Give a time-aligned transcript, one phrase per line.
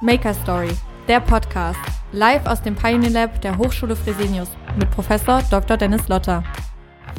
[0.00, 0.70] Maker Story,
[1.06, 1.78] der Podcast,
[2.10, 5.76] live aus dem Pioneer Lab der Hochschule Fresenius mit Professor Dr.
[5.76, 6.42] Dennis Lotter.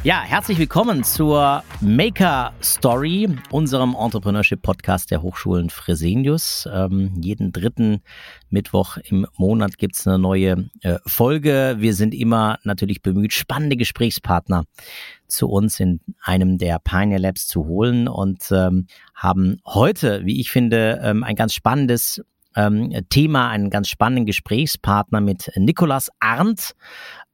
[0.04, 6.68] Ja, herzlich willkommen zur Maker Story, unserem Entrepreneurship-Podcast der Hochschulen Fresenius.
[6.72, 8.02] Ähm, jeden dritten
[8.50, 11.78] Mittwoch im Monat gibt es eine neue äh, Folge.
[11.80, 14.66] Wir sind immer natürlich bemüht, spannende Gesprächspartner
[15.28, 20.52] zu uns in einem der Pioneer Labs zu holen und ähm, haben heute, wie ich
[20.52, 22.22] finde, ähm, ein ganz spannendes
[22.56, 26.76] ähm, Thema, einen ganz spannenden Gesprächspartner mit Nikolas Arndt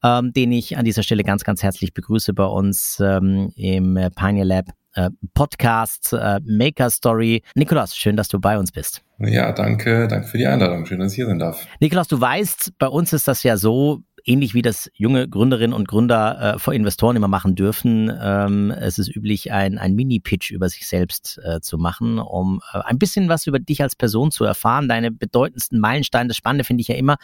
[0.04, 4.46] ähm, den ich an dieser Stelle ganz, ganz herzlich begrüße bei uns ähm, im Pioneer
[4.46, 7.44] Lab äh, Podcast äh, Maker Story.
[7.56, 9.02] Nikolas, schön, dass du bei uns bist.
[9.20, 10.86] Ja, danke, danke für die Einladung.
[10.86, 11.66] Schön, dass ich hier sein darf.
[11.80, 15.88] Nikolas, du weißt, bei uns ist das ja so, ähnlich wie das junge Gründerinnen und
[15.88, 18.12] Gründer äh, vor Investoren immer machen dürfen.
[18.22, 22.80] Ähm, es ist üblich, ein, ein Mini-Pitch über sich selbst äh, zu machen, um äh,
[22.80, 26.28] ein bisschen was über dich als Person zu erfahren, deine bedeutendsten Meilensteine.
[26.28, 27.18] Das Spannende finde ich ja immer,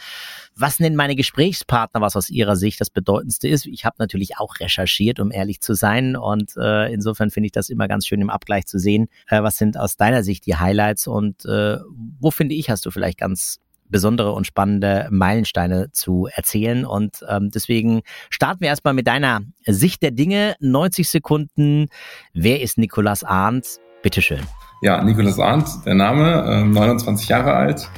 [0.54, 3.66] was nennen meine Gesprächspartner, was aus ihrer Sicht das Bedeutendste ist.
[3.66, 6.16] Ich habe natürlich auch recherchiert, um ehrlich zu sein.
[6.16, 9.56] Und äh, insofern finde ich das immer ganz schön im Abgleich zu sehen, äh, was
[9.56, 11.78] sind aus deiner Sicht die Highlights und äh,
[12.20, 13.60] wo finde ich, hast du vielleicht ganz
[13.90, 16.84] besondere und spannende Meilensteine zu erzählen.
[16.84, 20.54] Und ähm, deswegen starten wir erstmal mit deiner Sicht der Dinge.
[20.60, 21.86] 90 Sekunden.
[22.32, 23.78] Wer ist Nikolas Arndt?
[24.02, 24.40] Bitteschön.
[24.82, 27.90] Ja, Nikolas Arndt, der Name, äh, 29 Jahre alt,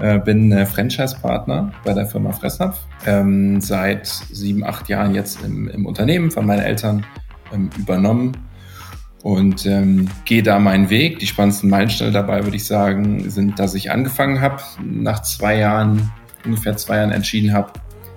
[0.00, 2.80] äh, bin äh, Franchise-Partner bei der Firma Fressnapf.
[3.06, 7.06] Ähm, seit sieben, acht Jahren jetzt im, im Unternehmen von meinen Eltern
[7.52, 8.32] ähm, übernommen
[9.24, 11.18] und ähm, gehe da meinen Weg.
[11.18, 16.12] Die spannendsten Meilensteine dabei, würde ich sagen, sind, dass ich angefangen habe, nach zwei Jahren,
[16.44, 17.72] ungefähr zwei Jahren entschieden habe,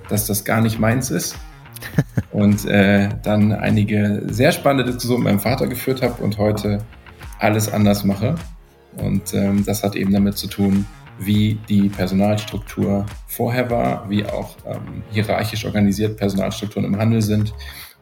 [0.09, 1.37] dass das gar nicht meins ist.
[2.31, 6.79] und äh, dann einige sehr spannende Diskussionen mit meinem Vater geführt habe und heute
[7.39, 8.35] alles anders mache.
[8.97, 10.85] Und ähm, das hat eben damit zu tun,
[11.19, 17.53] wie die Personalstruktur vorher war, wie auch ähm, hierarchisch organisiert Personalstrukturen im Handel sind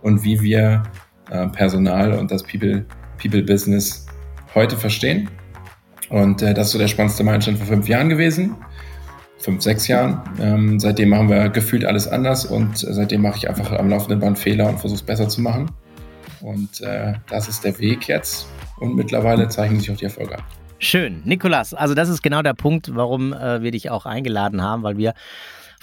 [0.01, 0.81] und wie wir
[1.29, 2.85] äh, Personal und das People,
[3.21, 4.05] People Business
[4.53, 5.29] heute verstehen.
[6.09, 8.55] Und äh, das ist so der spannendste Meilenstein vor fünf Jahren gewesen.
[9.37, 10.21] Fünf, sechs Jahren.
[10.39, 14.39] Ähm, seitdem machen wir gefühlt alles anders und seitdem mache ich einfach am laufenden Band
[14.39, 15.69] Fehler und versuche es besser zu machen.
[16.41, 18.47] Und äh, das ist der Weg jetzt.
[18.79, 20.43] Und mittlerweile zeichnen sich auch die Erfolge ab.
[20.79, 21.21] Schön.
[21.25, 24.97] Nikolas, also das ist genau der Punkt, warum äh, wir dich auch eingeladen haben, weil
[24.97, 25.13] wir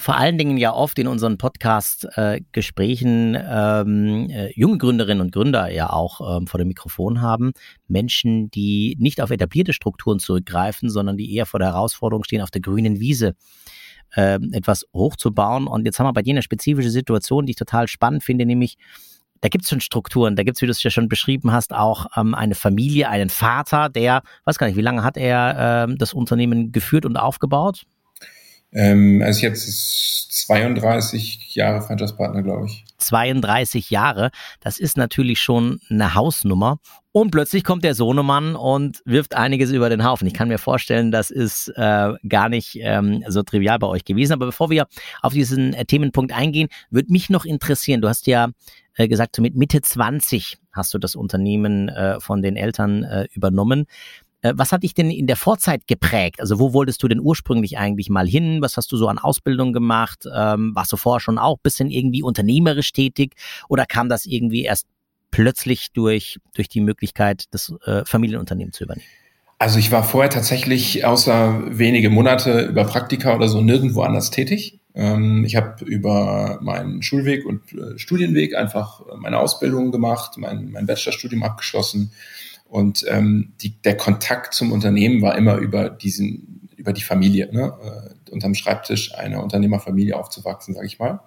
[0.03, 5.71] vor allen Dingen ja oft in unseren Podcast-Gesprächen äh, ähm, äh, junge Gründerinnen und Gründer
[5.71, 7.53] ja auch ähm, vor dem Mikrofon haben.
[7.87, 12.51] Menschen, die nicht auf etablierte Strukturen zurückgreifen, sondern die eher vor der Herausforderung stehen, auf
[12.51, 13.37] der grünen Wiese
[14.17, 15.69] äh, etwas hochzubauen.
[15.69, 18.79] Und jetzt haben wir bei dir eine spezifische Situation, die ich total spannend finde, nämlich
[19.41, 21.73] da gibt es schon Strukturen, da gibt es, wie du es ja schon beschrieben hast,
[21.73, 25.99] auch ähm, eine Familie, einen Vater, der, weiß gar nicht, wie lange hat er ähm,
[25.99, 27.85] das Unternehmen geführt und aufgebaut?
[28.73, 32.85] Ähm, also ich jetzt 32 Jahre Franchise-Partner, glaube ich.
[32.99, 36.79] 32 Jahre, das ist natürlich schon eine Hausnummer.
[37.15, 40.27] Und plötzlich kommt der Sohnemann und wirft einiges über den Haufen.
[40.27, 44.33] Ich kann mir vorstellen, das ist äh, gar nicht ähm, so trivial bei euch gewesen.
[44.33, 44.87] Aber bevor wir
[45.21, 48.49] auf diesen äh, Themenpunkt eingehen, würde mich noch interessieren, du hast ja
[48.95, 53.29] äh, gesagt, so mit Mitte 20 hast du das Unternehmen äh, von den Eltern äh,
[53.33, 53.85] übernommen.
[54.43, 56.41] Äh, was hat dich denn in der Vorzeit geprägt?
[56.41, 58.61] Also wo wolltest du denn ursprünglich eigentlich mal hin?
[58.61, 60.25] Was hast du so an Ausbildung gemacht?
[60.35, 63.35] Ähm, warst du vorher schon auch bisschen irgendwie unternehmerisch tätig
[63.69, 64.87] oder kam das irgendwie erst
[65.31, 69.07] plötzlich durch, durch die Möglichkeit, das äh, Familienunternehmen zu übernehmen?
[69.59, 74.81] Also ich war vorher tatsächlich außer wenige Monate über Praktika oder so nirgendwo anders tätig.
[74.95, 80.87] Ähm, ich habe über meinen Schulweg und äh, Studienweg einfach meine Ausbildung gemacht, mein, mein
[80.87, 82.13] Bachelorstudium abgeschlossen
[82.73, 87.71] und ähm, die, der Kontakt zum Unternehmen war immer über diesen, über die Familie, ne?
[87.85, 91.21] äh, unterm Schreibtisch einer Unternehmerfamilie aufzuwachsen, sage ich mal.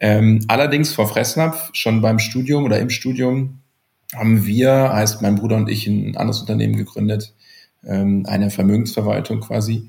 [0.00, 3.60] Ähm, allerdings vor Fressnapf, schon beim Studium oder im Studium,
[4.14, 7.34] haben wir, heißt mein Bruder und ich, ein anderes Unternehmen gegründet,
[7.82, 9.88] ähm, eine Vermögensverwaltung quasi,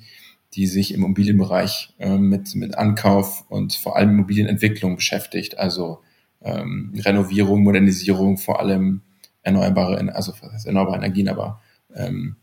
[0.53, 5.99] die sich im Immobilienbereich ähm, mit, mit Ankauf und vor allem Immobilienentwicklung beschäftigt, also
[6.41, 9.01] ähm, Renovierung, Modernisierung, vor allem
[9.47, 10.34] erneuerbare, also
[10.66, 11.61] erneuerbare Energien, aber
[11.96, 12.35] ähm,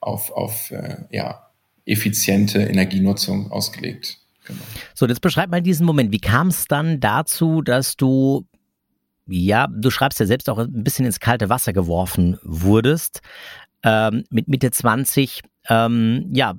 [0.00, 1.46] auf, auf äh, ja,
[1.86, 4.18] effiziente Energienutzung ausgelegt.
[4.44, 4.60] Genau.
[4.94, 6.12] So, jetzt beschreib mal diesen Moment.
[6.12, 8.46] Wie kam es dann dazu, dass du,
[9.26, 13.20] ja, du schreibst ja selbst auch ein bisschen ins kalte Wasser geworfen wurdest,
[13.82, 16.54] ähm, mit Mitte 20, ähm, ja,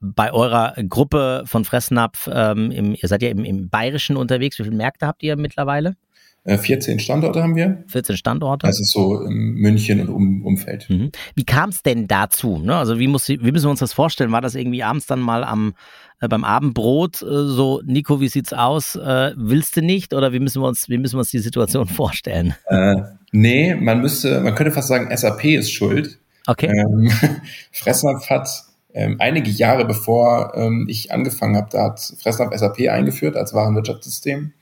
[0.00, 4.58] bei eurer Gruppe von Fressnapf, ähm, im, ihr seid ja im, im Bayerischen unterwegs.
[4.58, 5.96] Wie viele Märkte habt ihr mittlerweile?
[6.46, 7.84] 14 äh, Standorte haben wir.
[7.88, 8.66] 14 Standorte.
[8.66, 10.88] Das ist so München und um, Umfeld.
[10.90, 11.10] Mhm.
[11.34, 12.58] Wie kam es denn dazu?
[12.58, 12.76] Ne?
[12.76, 14.30] Also wie, muss, wie müssen wir uns das vorstellen?
[14.32, 15.74] War das irgendwie abends dann mal am
[16.20, 18.96] äh, beim Abendbrot äh, so, Nico, wie sieht's aus?
[18.96, 20.14] Äh, willst du nicht?
[20.14, 22.54] Oder wie müssen wir uns, wie müssen wir uns die Situation vorstellen?
[22.66, 22.96] Äh,
[23.32, 26.18] nee, man müsste, man könnte fast sagen, SAP ist schuld.
[26.46, 26.66] Okay.
[26.66, 27.10] Ähm,
[27.72, 28.48] Fressnapf hat
[28.92, 34.52] ähm, einige Jahre bevor ähm, ich angefangen habe, da hat Fressnapf SAP eingeführt als Warenwirtschaftssystem.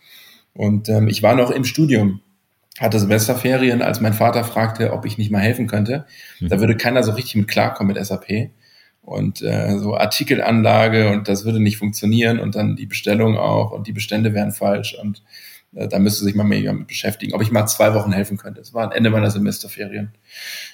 [0.55, 2.21] Und ähm, ich war noch im Studium,
[2.79, 6.07] hatte Semesterferien, als mein Vater fragte, ob ich nicht mal helfen könnte.
[6.41, 6.49] Mhm.
[6.49, 8.51] Da würde keiner so richtig mit klarkommen mit SAP.
[9.03, 13.89] Und äh, so Artikelanlage und das würde nicht funktionieren und dann die Bestellung auch und
[13.89, 15.25] die Bestände wären falsch und
[15.75, 18.61] äh, da müsste sich mal mehr mit beschäftigen, ob ich mal zwei Wochen helfen könnte.
[18.61, 20.13] Das war Ende meiner Semesterferien.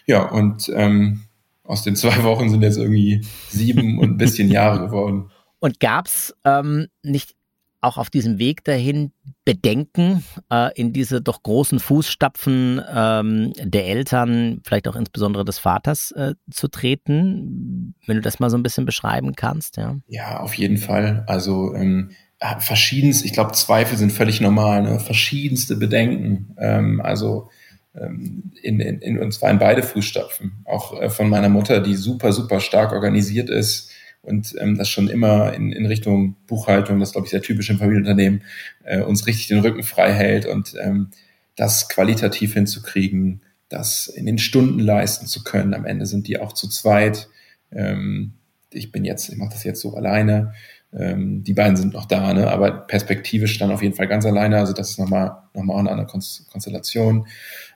[0.06, 1.22] Ja, und ähm,
[1.64, 5.30] aus den zwei Wochen sind jetzt irgendwie sieben und ein bisschen Jahre geworden.
[5.60, 7.34] Und gab's ähm, nicht
[7.80, 9.12] auch auf diesem Weg dahin
[9.44, 16.10] Bedenken, äh, in diese doch großen Fußstapfen ähm, der Eltern, vielleicht auch insbesondere des Vaters
[16.12, 17.94] äh, zu treten?
[18.06, 19.96] Wenn du das mal so ein bisschen beschreiben kannst, ja.
[20.06, 21.24] Ja, auf jeden Fall.
[21.26, 22.10] Also ähm,
[22.58, 25.00] verschiedenst, ich glaube, Zweifel sind völlig normal, ne?
[25.00, 26.54] verschiedenste Bedenken.
[26.58, 27.48] Ähm, also
[27.94, 30.64] ähm, in, in, in, und zwar in beide Fußstapfen.
[30.64, 33.90] Auch äh, von meiner Mutter, die super, super stark organisiert ist
[34.22, 37.78] und ähm, das schon immer in, in Richtung Buchhaltung, das glaube ich sehr typisch im
[37.78, 38.42] Familienunternehmen,
[38.84, 41.10] äh, uns richtig den Rücken frei hält und ähm,
[41.56, 45.74] das qualitativ hinzukriegen, das in den Stunden leisten zu können.
[45.74, 47.28] Am Ende sind die auch zu zweit.
[47.72, 48.34] Ähm,
[48.70, 50.52] ich bin jetzt, ich mache das jetzt so alleine.
[50.92, 52.50] Ähm, die beiden sind noch da, ne?
[52.50, 54.58] aber perspektivisch dann auf jeden Fall ganz alleine.
[54.58, 57.26] Also das ist nochmal noch mal eine andere Konstellation.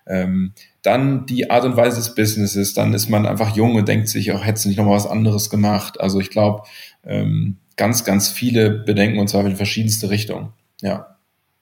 [0.06, 4.09] Ähm, dann die Art und Weise des Businesses, dann ist man einfach jung und denkt
[4.09, 6.00] sich, auch hättest nicht nochmal was anderes gemacht.
[6.00, 6.62] Also ich glaube,
[7.05, 10.53] ähm, ganz, ganz viele Bedenken und zwar in verschiedenste Richtungen.
[10.81, 11.19] Ja,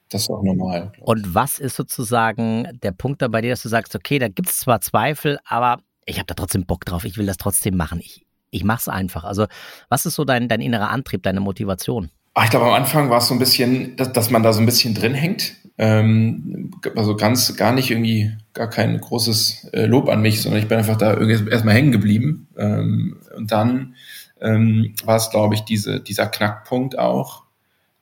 [0.09, 0.91] das ist auch normal.
[1.01, 4.59] Und was ist sozusagen der Punkt dabei dir, dass du sagst, okay, da gibt es
[4.59, 7.99] zwar Zweifel, aber ich habe da trotzdem Bock drauf, ich will das trotzdem machen.
[8.01, 9.23] Ich, ich mache es einfach.
[9.23, 9.47] Also
[9.89, 12.09] was ist so dein, dein innerer Antrieb, deine Motivation?
[12.33, 14.61] Ach, ich glaube, am Anfang war es so ein bisschen, dass, dass man da so
[14.61, 15.55] ein bisschen drin hängt.
[15.77, 20.67] Ähm, also ganz, gar nicht irgendwie, gar kein großes äh, Lob an mich, sondern ich
[20.67, 22.47] bin einfach da irgendwie erstmal hängen geblieben.
[22.57, 23.95] Ähm, und dann
[24.39, 27.43] ähm, war es, glaube ich, diese, dieser Knackpunkt auch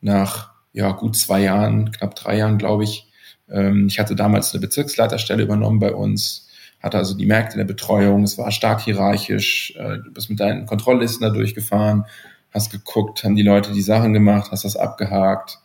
[0.02, 3.08] nach ja, gut zwei Jahren, knapp drei Jahren, glaube ich.
[3.50, 6.49] Ähm, ich hatte damals eine Bezirksleiterstelle übernommen bei uns,
[6.82, 10.40] hatte also die Märkte in der Betreuung, es war stark hierarchisch, äh, du bist mit
[10.40, 12.06] deinen Kontrolllisten da durchgefahren,
[12.52, 15.60] hast geguckt, haben die Leute die Sachen gemacht, hast das abgehakt.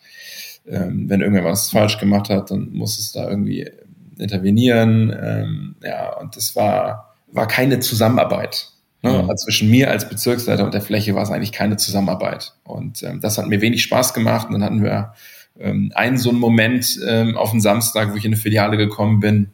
[0.67, 3.71] Ähm, wenn irgendwer was falsch gemacht hat, dann muss es da irgendwie
[4.19, 5.15] intervenieren.
[5.19, 8.71] Ähm, ja, und das war, war keine Zusammenarbeit.
[9.03, 9.11] Ne?
[9.11, 9.31] Mhm.
[9.31, 12.55] Also zwischen mir als Bezirksleiter und der Fläche war es eigentlich keine Zusammenarbeit.
[12.65, 14.49] Und ähm, das hat mir wenig Spaß gemacht.
[14.49, 15.13] Und dann hatten wir
[15.59, 16.99] ähm, einen so einen Moment
[17.37, 19.51] auf den Samstag, wo ich in eine Filiale gekommen bin,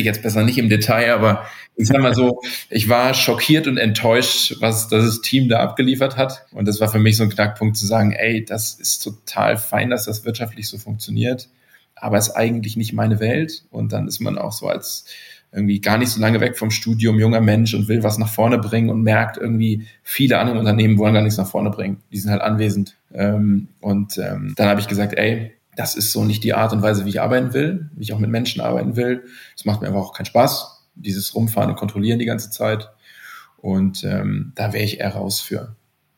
[0.00, 1.44] ich jetzt besser nicht im Detail, aber
[1.76, 2.40] ich sag mal so,
[2.70, 6.46] ich war schockiert und enttäuscht, was das Team da abgeliefert hat.
[6.52, 9.90] Und das war für mich so ein Knackpunkt zu sagen, ey, das ist total fein,
[9.90, 11.48] dass das wirtschaftlich so funktioniert,
[11.94, 13.64] aber ist eigentlich nicht meine Welt.
[13.70, 15.06] Und dann ist man auch so als
[15.52, 18.58] irgendwie gar nicht so lange weg vom Studium, junger Mensch und will was nach vorne
[18.58, 21.98] bringen und merkt irgendwie, viele andere Unternehmen wollen gar nichts nach vorne bringen.
[22.10, 22.96] Die sind halt anwesend.
[23.12, 26.82] Ähm, und ähm, dann habe ich gesagt, ey, das ist so nicht die Art und
[26.82, 29.24] Weise, wie ich arbeiten will, wie ich auch mit Menschen arbeiten will.
[29.56, 32.90] Es macht mir einfach auch keinen Spaß, dieses Rumfahren und Kontrollieren die ganze Zeit.
[33.56, 35.76] Und ähm, da wäre ich eher raus für.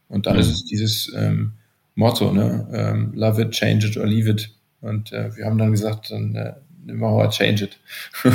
[0.09, 0.41] Und dann mhm.
[0.41, 1.53] ist es dieses ähm,
[1.95, 2.69] Motto, ne?
[2.73, 4.51] Ähm, love it, change it or leave it.
[4.81, 7.79] Und äh, wir haben dann gesagt, dann äh, nehmen wir mal change it.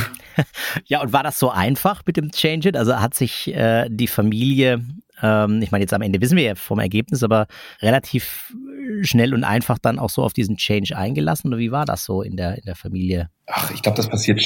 [0.86, 2.78] ja, und war das so einfach mit dem Change it?
[2.78, 4.86] Also hat sich äh, die Familie,
[5.22, 7.48] ähm, ich meine, jetzt am Ende wissen wir ja vom Ergebnis, aber
[7.82, 8.54] relativ
[9.02, 11.48] schnell und einfach dann auch so auf diesen Change eingelassen?
[11.48, 13.30] Oder wie war das so in der, in der Familie?
[13.48, 14.40] Ach, ich glaube, das passiert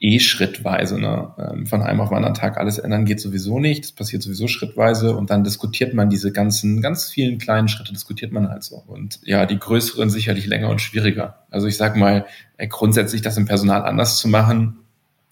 [0.00, 0.98] eh schrittweise.
[0.98, 1.34] Ne?
[1.38, 3.84] Ähm, von einem auf den anderen Tag alles ändern geht sowieso nicht.
[3.84, 8.32] Das passiert sowieso schrittweise und dann diskutiert man diese ganzen, ganz vielen kleinen Schritte, diskutiert
[8.32, 8.76] man halt so.
[8.76, 11.44] Und ja, die größeren sicherlich länger und schwieriger.
[11.50, 12.26] Also ich sag mal,
[12.56, 14.78] äh, grundsätzlich das im Personal anders zu machen,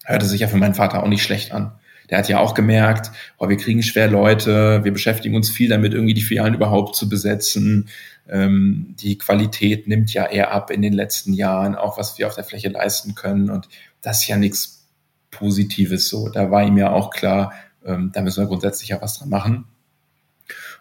[0.05, 1.71] hörte sich ja für meinen Vater auch nicht schlecht an.
[2.09, 5.93] Der hat ja auch gemerkt, oh, wir kriegen schwer Leute, wir beschäftigen uns viel damit,
[5.93, 7.89] irgendwie die Filialen überhaupt zu besetzen.
[8.27, 12.35] Ähm, die Qualität nimmt ja eher ab in den letzten Jahren, auch was wir auf
[12.35, 13.49] der Fläche leisten können.
[13.49, 13.69] Und
[14.01, 14.87] das ist ja nichts
[15.31, 16.29] Positives so.
[16.29, 17.53] Da war ihm ja auch klar,
[17.85, 19.65] ähm, da müssen wir grundsätzlich ja was dran machen.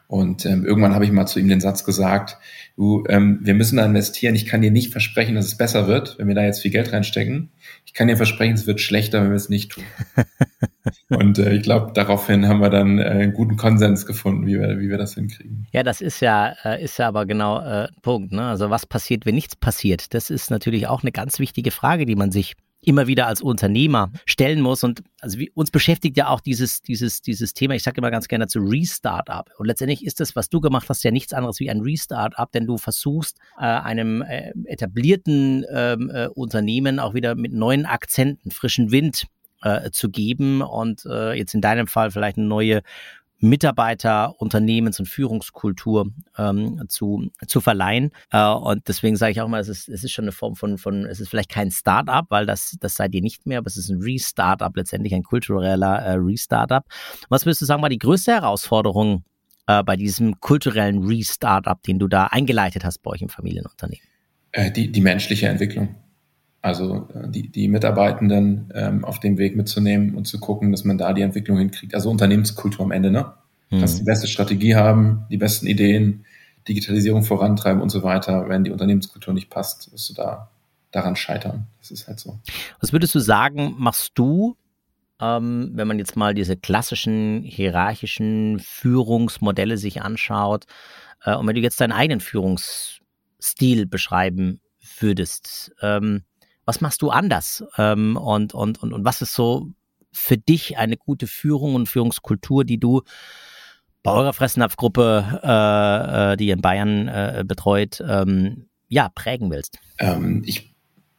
[0.09, 2.39] Und ähm, irgendwann habe ich mal zu ihm den Satz gesagt,
[2.77, 4.35] du, ähm, wir müssen da investieren.
[4.35, 6.93] Ich kann dir nicht versprechen, dass es besser wird, wenn wir da jetzt viel Geld
[6.93, 7.51] reinstecken.
[7.85, 9.85] Ich kann dir versprechen, es wird schlechter, wenn wir es nicht tun.
[11.09, 14.79] Und äh, ich glaube, daraufhin haben wir dann äh, einen guten Konsens gefunden, wie wir,
[14.79, 15.67] wie wir das hinkriegen.
[15.73, 18.33] Ja, das ist ja, äh, ist ja aber genau äh, ein Punkt.
[18.33, 18.47] Ne?
[18.47, 20.15] Also was passiert, wenn nichts passiert?
[20.15, 24.13] Das ist natürlich auch eine ganz wichtige Frage, die man sich immer wieder als Unternehmer
[24.25, 24.85] stellen muss.
[24.85, 28.29] Und also wie, uns beschäftigt ja auch dieses, dieses, dieses Thema, ich sage immer ganz
[28.29, 29.51] gerne dazu Restart-up.
[29.59, 32.67] Und letztendlich ist das, was du gemacht hast, ja nichts anderes wie ein Restart-up, denn
[32.67, 38.93] du versuchst äh, einem äh, etablierten ähm, äh, Unternehmen auch wieder mit neuen Akzenten, frischen
[38.93, 39.27] Wind
[39.63, 42.83] äh, zu geben und äh, jetzt in deinem Fall vielleicht eine neue
[43.41, 48.11] Mitarbeiter, Unternehmens- und Führungskultur ähm, zu, zu verleihen.
[48.33, 50.77] Äh, und deswegen sage ich auch mal, es ist, es ist schon eine Form von,
[50.77, 53.77] von es ist vielleicht kein Start-up, weil das, das seid ihr nicht mehr, aber es
[53.77, 56.87] ist ein Restart-up, letztendlich ein kultureller äh, Restart-up.
[57.29, 59.25] Was würdest du sagen, war die größte Herausforderung
[59.69, 64.05] äh, bei diesem kulturellen Restart-up, den du da eingeleitet hast bei euch im Familienunternehmen?
[64.51, 65.95] Äh, die, die menschliche Entwicklung.
[66.69, 70.99] Also äh, die, die Mitarbeitenden ähm, auf dem Weg mitzunehmen und zu gucken, dass man
[70.99, 71.95] da die Entwicklung hinkriegt.
[71.95, 73.33] Also Unternehmenskultur am Ende, ne?
[73.71, 73.81] Mhm.
[73.81, 76.25] Dass die beste Strategie haben, die besten Ideen,
[76.69, 78.49] Digitalisierung vorantreiben und so weiter.
[78.49, 80.51] Wenn die Unternehmenskultur nicht passt, wirst du da
[80.91, 81.67] daran scheitern.
[81.81, 82.39] Das ist halt so.
[82.81, 84.57] Was würdest du sagen, machst du,
[85.21, 90.67] ähm, wenn man jetzt mal diese klassischen hierarchischen Führungsmodelle sich anschaut
[91.25, 94.61] äh, und wenn du jetzt deinen eigenen Führungsstil beschreiben
[95.01, 96.23] würdest, ähm,
[96.69, 97.65] was machst du anders?
[97.79, 99.71] Ähm, und, und, und, und was ist so
[100.13, 103.01] für dich eine gute Führung und Führungskultur, die du
[104.03, 109.79] bei eurer Fressnapfgruppe, äh, äh, die ihr in Bayern äh, betreut, ähm, ja, prägen willst?
[109.99, 110.75] Ähm, ich,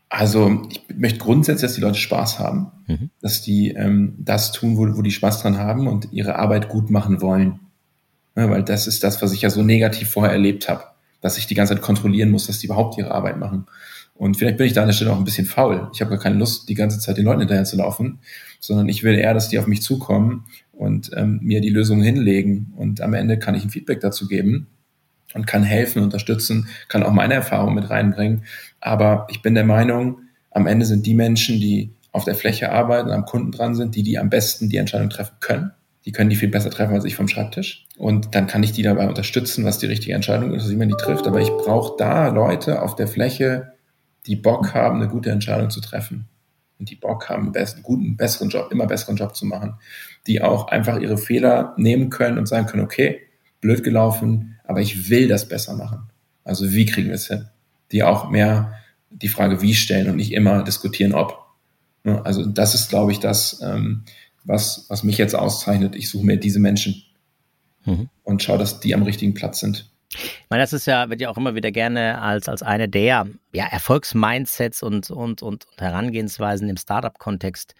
[0.07, 3.09] also ich möchte grundsätzlich, dass die Leute Spaß haben, mhm.
[3.19, 6.91] dass die ähm, das tun, wo, wo die Spaß dran haben und ihre Arbeit gut
[6.91, 7.59] machen wollen.
[8.35, 10.83] Ja, weil das ist das, was ich ja so negativ vorher erlebt habe,
[11.21, 13.65] dass ich die ganze Zeit kontrollieren muss, dass die überhaupt ihre Arbeit machen.
[14.19, 15.89] Und vielleicht bin ich da an der Stelle auch ein bisschen faul.
[15.93, 18.19] Ich habe gar keine Lust, die ganze Zeit den Leuten hinterher zu laufen,
[18.59, 22.73] sondern ich will eher, dass die auf mich zukommen und ähm, mir die Lösungen hinlegen.
[22.75, 24.67] Und am Ende kann ich ein Feedback dazu geben
[25.33, 28.43] und kann helfen, unterstützen, kann auch meine Erfahrung mit reinbringen.
[28.81, 30.17] Aber ich bin der Meinung,
[30.51, 34.03] am Ende sind die Menschen, die auf der Fläche arbeiten, am Kunden dran sind, die,
[34.03, 35.71] die am besten die Entscheidung treffen können.
[36.03, 37.85] Die können die viel besser treffen als ich vom Schreibtisch.
[37.97, 40.95] Und dann kann ich die dabei unterstützen, was die richtige Entscheidung ist, wie man die
[40.95, 41.25] trifft.
[41.25, 43.78] Aber ich brauche da Leute auf der Fläche,
[44.25, 46.27] die Bock haben, eine gute Entscheidung zu treffen
[46.79, 49.75] und die Bock haben, einen besten, guten, besseren Job, immer besseren Job zu machen,
[50.27, 53.21] die auch einfach ihre Fehler nehmen können und sagen können, okay,
[53.61, 56.09] blöd gelaufen, aber ich will das besser machen.
[56.43, 57.47] Also wie kriegen wir es hin?
[57.91, 58.73] Die auch mehr
[59.09, 61.37] die Frage wie stellen und nicht immer diskutieren ob.
[62.03, 64.03] Also das ist, glaube ich, das, ähm,
[64.43, 65.95] was, was mich jetzt auszeichnet.
[65.95, 67.03] Ich suche mir diese Menschen
[67.85, 68.09] mhm.
[68.23, 69.91] und schaue, dass die am richtigen Platz sind.
[70.11, 73.27] Ich meine, das ist ja, wird ja auch immer wieder gerne als, als eine der
[73.53, 77.75] ja, Erfolgsmindsets und, und, und, Herangehensweisen im Startup-Kontext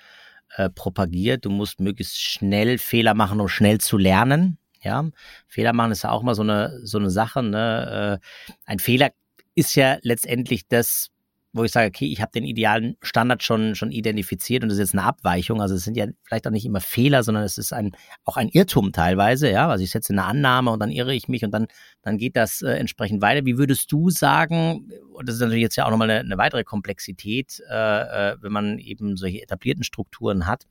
[0.55, 1.45] äh, propagiert.
[1.45, 4.57] Du musst möglichst schnell Fehler machen, um schnell zu lernen.
[4.81, 5.09] Ja,
[5.48, 7.43] Fehler machen ist ja auch mal so eine, so eine Sache.
[7.43, 8.19] Ne?
[8.21, 9.12] Äh, ein Fehler
[9.55, 11.09] ist ja letztendlich das,
[11.51, 14.91] wo ich sage, okay, ich habe den idealen Standard schon, schon identifiziert und das ist
[14.91, 15.61] jetzt eine Abweichung.
[15.61, 17.91] Also es sind ja vielleicht auch nicht immer Fehler, sondern es ist ein,
[18.23, 19.67] auch ein Irrtum teilweise, ja.
[19.67, 21.67] Also ich setze eine Annahme und dann irre ich mich und dann,
[22.03, 23.45] dann geht das äh, entsprechend weiter.
[23.45, 26.63] Wie würdest du sagen, und das ist natürlich jetzt ja auch nochmal eine, eine weitere
[26.63, 30.67] Komplexität, äh, äh, wenn man eben solche etablierten Strukturen hat,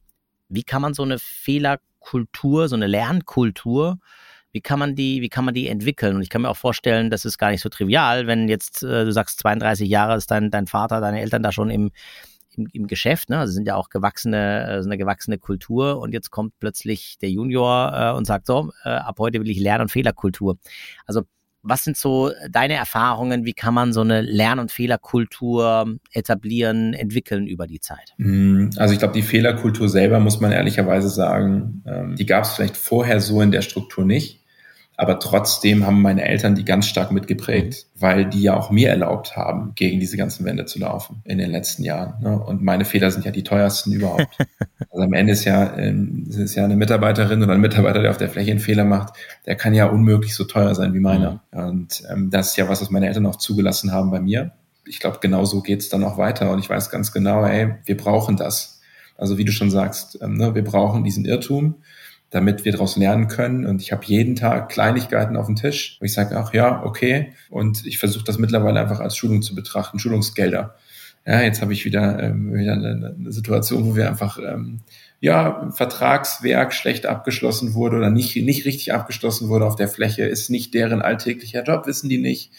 [0.48, 3.98] wie kann man so eine Fehlerkultur, so eine Lernkultur
[4.52, 6.16] wie kann man die, wie kann man die entwickeln?
[6.16, 9.04] Und ich kann mir auch vorstellen, das ist gar nicht so trivial, wenn jetzt, äh,
[9.04, 11.90] du sagst, 32 Jahre ist dein, dein Vater, deine Eltern da schon im,
[12.56, 13.38] im, im Geschäft, ne?
[13.38, 17.92] Also sind ja auch gewachsene, äh, eine gewachsene Kultur und jetzt kommt plötzlich der Junior
[17.94, 20.58] äh, und sagt so, äh, ab heute will ich Lern- und Fehlerkultur.
[21.06, 21.22] Also
[21.62, 23.44] was sind so deine Erfahrungen?
[23.44, 28.14] Wie kann man so eine Lern- und Fehlerkultur etablieren, entwickeln über die Zeit?
[28.18, 32.52] Mm, also ich glaube, die Fehlerkultur selber, muss man ehrlicherweise sagen, ähm, die gab es
[32.52, 34.44] vielleicht vorher so in der Struktur nicht.
[35.00, 38.00] Aber trotzdem haben meine Eltern die ganz stark mitgeprägt, mhm.
[38.00, 41.52] weil die ja auch mir erlaubt haben, gegen diese ganzen Wände zu laufen in den
[41.52, 42.20] letzten Jahren.
[42.20, 42.36] Ne?
[42.36, 44.26] Und meine Fehler sind ja die teuersten überhaupt.
[44.90, 48.16] also am Ende ist ja, ähm, ist ja eine Mitarbeiterin oder ein Mitarbeiter, der auf
[48.16, 49.14] der Fläche einen Fehler macht,
[49.46, 51.42] der kann ja unmöglich so teuer sein wie meiner.
[51.52, 51.60] Mhm.
[51.60, 54.50] Und ähm, das ist ja was, was meine Eltern auch zugelassen haben bei mir.
[54.84, 56.50] Ich glaube, genau so geht's dann auch weiter.
[56.50, 58.80] Und ich weiß ganz genau, ey, wir brauchen das.
[59.16, 61.76] Also wie du schon sagst, ähm, ne, wir brauchen diesen Irrtum
[62.30, 63.66] damit wir daraus lernen können.
[63.66, 67.32] Und ich habe jeden Tag Kleinigkeiten auf dem Tisch, wo ich sage, ach ja, okay.
[67.50, 70.74] Und ich versuche das mittlerweile einfach als Schulung zu betrachten, Schulungsgelder.
[71.26, 74.80] Ja, jetzt habe ich wieder, ähm, wieder eine, eine, Situation, wo wir einfach ähm,
[75.20, 80.48] ja, Vertragswerk schlecht abgeschlossen wurde oder nicht, nicht richtig abgeschlossen wurde auf der Fläche, ist
[80.48, 82.52] nicht deren alltäglicher Job, wissen die nicht.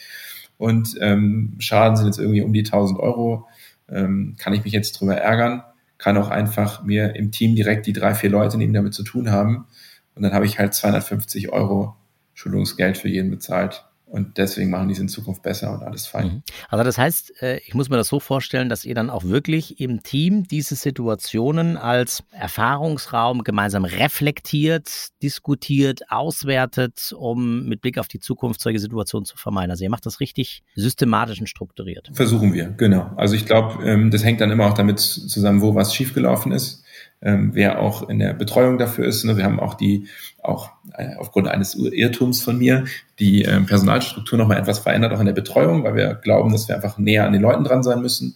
[0.57, 3.47] Und ähm, Schaden sind jetzt irgendwie um die 1000 Euro.
[3.89, 5.63] Ähm, kann ich mich jetzt drüber ärgern?
[5.99, 9.29] Kann auch einfach mir im Team direkt die drei, vier Leute nehmen, damit zu tun
[9.29, 9.67] haben.
[10.15, 11.95] Und dann habe ich halt 250 Euro
[12.33, 13.85] Schulungsgeld für jeden bezahlt.
[14.09, 16.41] Und deswegen machen die es in Zukunft besser und alles fein.
[16.67, 19.79] Also das heißt, äh, ich muss mir das so vorstellen, dass ihr dann auch wirklich
[19.79, 28.19] im Team diese Situationen als Erfahrungsraum gemeinsam reflektiert, diskutiert, auswertet, um mit Blick auf die
[28.19, 29.69] Zukunft solche Situationen zu vermeiden.
[29.69, 32.09] Also ihr macht das richtig systematisch und strukturiert.
[32.13, 33.11] Versuchen wir, genau.
[33.15, 36.83] Also ich glaube, ähm, das hängt dann immer auch damit zusammen, wo was schiefgelaufen ist
[37.21, 39.23] ähm, wer auch in der Betreuung dafür ist.
[39.25, 39.37] Ne?
[39.37, 40.07] Wir haben auch die,
[40.41, 42.85] auch äh, aufgrund eines Irrtums von mir,
[43.19, 46.75] die äh, Personalstruktur nochmal etwas verändert, auch in der Betreuung, weil wir glauben, dass wir
[46.75, 48.35] einfach näher an den Leuten dran sein müssen.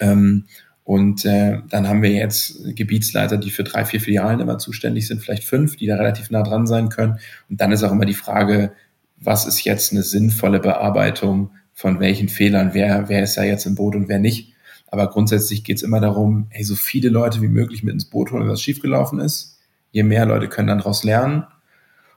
[0.00, 0.44] Ähm,
[0.84, 5.20] und äh, dann haben wir jetzt Gebietsleiter, die für drei, vier Filialen immer zuständig sind,
[5.20, 7.18] vielleicht fünf, die da relativ nah dran sein können.
[7.50, 8.72] Und dann ist auch immer die Frage,
[9.16, 13.74] was ist jetzt eine sinnvolle Bearbeitung von welchen Fehlern, wer, wer ist da jetzt im
[13.74, 14.54] Boot und wer nicht.
[14.98, 18.32] Aber grundsätzlich geht es immer darum, hey, so viele Leute wie möglich mit ins Boot
[18.32, 19.58] holen, was schiefgelaufen ist.
[19.92, 21.44] Je mehr Leute können dann daraus lernen.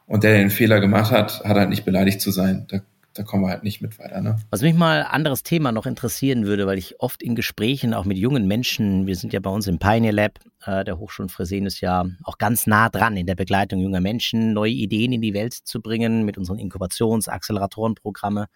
[0.08, 2.68] Und der, der den Fehler gemacht hat, hat halt nicht beleidigt zu sein.
[2.70, 2.80] Da,
[3.16, 4.22] da kommen wir halt nicht mit weiter.
[4.22, 4.38] Ne?
[4.50, 8.18] Was mich mal anderes Thema noch interessieren würde, weil ich oft in Gesprächen auch mit
[8.18, 11.82] jungen Menschen, wir sind ja bei uns im Pioneer Lab, äh, der Hochschule Fresenius ist
[11.82, 15.54] ja auch ganz nah dran in der Begleitung junger Menschen, neue Ideen in die Welt
[15.54, 18.48] zu bringen mit unseren Inkubations-, Acceleratorenprogramme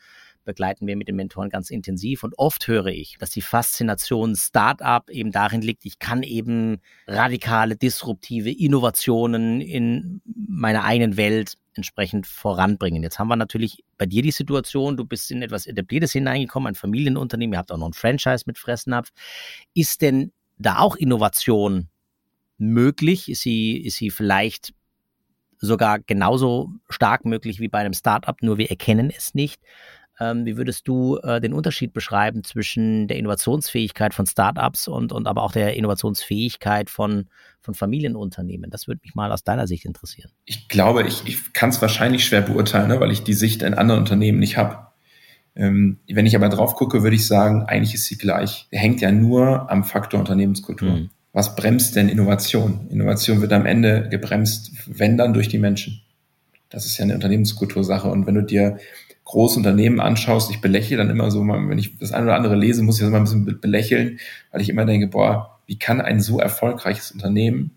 [0.44, 2.24] begleiten wir mit den Mentoren ganz intensiv.
[2.24, 7.76] Und oft höre ich, dass die Faszination Startup eben darin liegt, ich kann eben radikale,
[7.76, 13.04] disruptive Innovationen in meiner eigenen Welt entsprechend voranbringen.
[13.04, 16.76] Jetzt haben wir natürlich bei dir die Situation, du bist in etwas Etabliertes hineingekommen, ein
[16.76, 19.12] Familienunternehmen, ihr habt auch noch ein Franchise mit Fressnapf.
[19.74, 21.90] Ist denn da auch Innovation
[22.58, 23.30] möglich?
[23.30, 24.74] Ist sie, ist sie vielleicht
[25.58, 29.62] sogar genauso stark möglich wie bei einem Startup, nur wir erkennen es nicht?
[30.24, 35.28] Ähm, wie würdest du äh, den Unterschied beschreiben zwischen der Innovationsfähigkeit von Startups und, und
[35.28, 37.28] aber auch der Innovationsfähigkeit von,
[37.60, 38.70] von Familienunternehmen?
[38.70, 40.32] Das würde mich mal aus deiner Sicht interessieren.
[40.46, 43.74] Ich glaube, ich, ich kann es wahrscheinlich schwer beurteilen, ne, weil ich die Sicht in
[43.74, 44.88] anderen Unternehmen nicht habe.
[45.56, 48.68] Ähm, wenn ich aber drauf gucke, würde ich sagen, eigentlich ist sie gleich.
[48.72, 50.92] Der hängt ja nur am Faktor Unternehmenskultur.
[50.92, 51.10] Mhm.
[51.32, 52.88] Was bremst denn Innovation?
[52.90, 56.02] Innovation wird am Ende gebremst, wenn dann durch die Menschen.
[56.70, 58.08] Das ist ja eine Unternehmenskultursache.
[58.08, 58.78] Und wenn du dir
[59.26, 62.84] große Unternehmen anschaust, ich belächle dann immer so, wenn ich das eine oder andere lese,
[62.84, 64.20] muss ich das immer ein bisschen belächeln,
[64.52, 67.72] weil ich immer denke, boah, wie kann ein so erfolgreiches Unternehmen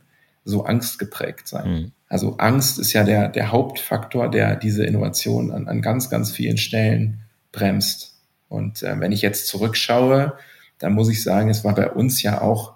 [0.45, 1.71] so angstgeprägt sein?
[1.71, 1.93] Mhm.
[2.09, 6.57] Also Angst ist ja der, der Hauptfaktor, der diese Innovation an, an ganz, ganz vielen
[6.57, 7.21] Stellen
[7.53, 8.17] bremst.
[8.49, 10.35] Und äh, wenn ich jetzt zurückschaue,
[10.79, 12.75] dann muss ich sagen, es war bei uns ja auch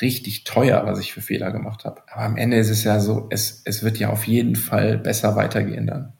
[0.00, 2.02] richtig teuer, was ich für Fehler gemacht habe.
[2.12, 5.36] Aber am Ende ist es ja so, es, es wird ja auf jeden Fall besser
[5.36, 6.12] weitergehen dann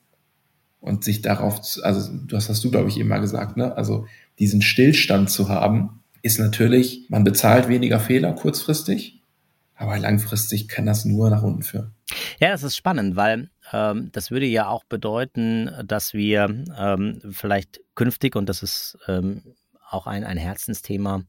[0.86, 3.76] und sich darauf, also das hast du, glaube ich, eben mal gesagt, ne?
[3.76, 4.06] Also
[4.38, 9.20] diesen Stillstand zu haben, ist natürlich, man bezahlt weniger Fehler kurzfristig,
[9.74, 11.90] aber langfristig kann das nur nach unten führen.
[12.40, 17.80] Ja, das ist spannend, weil ähm, das würde ja auch bedeuten, dass wir ähm, vielleicht
[17.96, 19.42] künftig, und das ist ähm,
[19.90, 21.22] auch ein, ein Herzensthema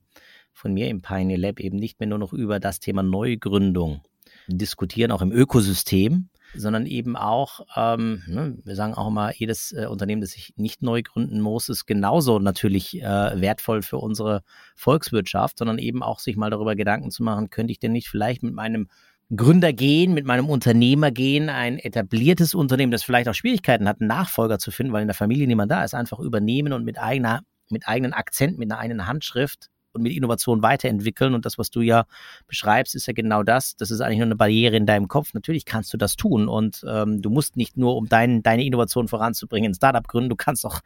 [0.54, 4.02] von mir im Pioneer Lab, eben nicht mehr nur noch über das Thema Neugründung
[4.48, 9.86] diskutieren, auch im Ökosystem, sondern eben auch, ähm, ne, wir sagen auch immer, jedes äh,
[9.86, 14.44] Unternehmen, das sich nicht neu gründen muss, ist genauso natürlich äh, wertvoll für unsere
[14.76, 18.44] Volkswirtschaft, sondern eben auch sich mal darüber Gedanken zu machen, könnte ich denn nicht vielleicht
[18.44, 18.88] mit meinem
[19.36, 24.08] Gründer gehen, mit meinem Unternehmer gehen, ein etabliertes Unternehmen, das vielleicht auch Schwierigkeiten hat, einen
[24.08, 27.42] Nachfolger zu finden, weil in der Familie niemand da ist, einfach übernehmen und mit eigener,
[27.70, 31.34] mit eigenen Akzent, mit einer eigenen Handschrift und mit Innovation weiterentwickeln.
[31.34, 32.06] Und das, was du ja
[32.48, 33.76] beschreibst, ist ja genau das.
[33.76, 35.34] Das ist eigentlich nur eine Barriere in deinem Kopf.
[35.34, 39.08] Natürlich kannst du das tun und ähm, du musst nicht nur, um dein, deine Innovation
[39.08, 40.30] voranzubringen, ein Startup gründen.
[40.30, 40.80] Du kannst auch,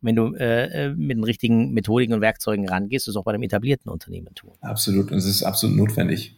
[0.00, 3.42] wenn du äh, äh, mit den richtigen Methodiken und Werkzeugen rangehst, das auch bei einem
[3.42, 4.52] etablierten Unternehmen tun.
[4.60, 5.10] Absolut.
[5.10, 6.36] Und es ist absolut notwendig.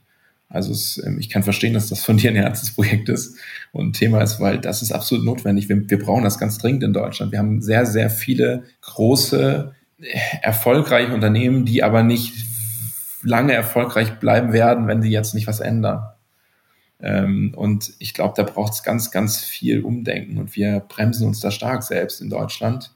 [0.49, 3.37] Also es, ähm, ich kann verstehen, dass das von dir ein Herzensprojekt ist
[3.73, 5.69] und ein Thema ist, weil das ist absolut notwendig.
[5.69, 7.33] Wir, wir brauchen das ganz dringend in Deutschland.
[7.33, 9.75] Wir haben sehr, sehr viele große
[10.43, 12.35] erfolgreiche Unternehmen, die aber nicht
[13.23, 16.05] lange erfolgreich bleiben werden, wenn sie jetzt nicht was ändern.
[17.01, 21.41] Ähm, und ich glaube, da braucht es ganz, ganz viel Umdenken und wir bremsen uns
[21.41, 22.93] da stark selbst in Deutschland.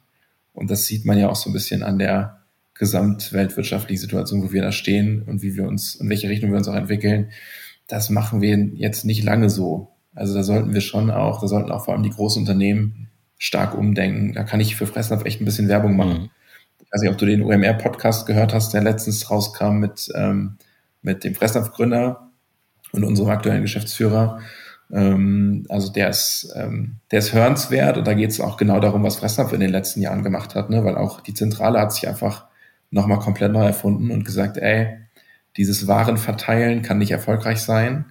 [0.52, 2.42] Und das sieht man ja auch so ein bisschen an der
[2.74, 6.68] gesamtweltwirtschaftlichen Situation, wo wir da stehen und wie wir uns, in welche Richtung wir uns
[6.68, 7.30] auch entwickeln.
[7.86, 9.92] Das machen wir jetzt nicht lange so.
[10.14, 13.76] Also da sollten wir schon auch, da sollten auch vor allem die großen Unternehmen stark
[13.76, 14.32] umdenken.
[14.34, 16.22] Da kann ich für Fressnapf echt ein bisschen Werbung machen.
[16.22, 16.30] Mhm
[16.92, 20.59] weiß nicht, ob du den UMR-Podcast gehört hast, der letztens rauskam mit, ähm,
[21.00, 22.28] mit dem Fressnapf-Gründer
[22.92, 24.40] und unserem aktuellen Geschäftsführer.
[24.92, 29.02] Ähm, also der ist, ähm, der ist hörenswert und da geht es auch genau darum,
[29.02, 30.85] was Fressnapf in den letzten Jahren gemacht hat, ne?
[30.85, 32.46] weil auch die Zentrale hat sich einfach
[32.90, 34.98] nochmal komplett neu erfunden und gesagt, ey,
[35.57, 38.07] dieses Waren verteilen kann nicht erfolgreich sein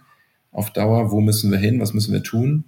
[0.51, 1.11] auf Dauer.
[1.11, 1.79] Wo müssen wir hin?
[1.79, 2.65] Was müssen wir tun?